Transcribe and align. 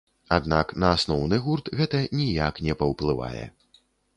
Аднак, 0.37 0.71
на 0.83 0.87
асноўны 0.99 1.39
гурт 1.45 1.69
гэта 1.81 2.01
ніяк 2.23 2.63
не 2.69 2.73
паўплывае. 2.83 3.45